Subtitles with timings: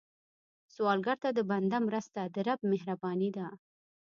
[0.73, 3.47] سوالګر ته د بنده مرسته، د رب مهرباني ده